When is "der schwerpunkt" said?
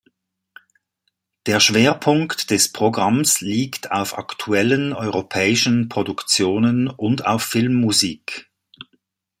1.45-2.49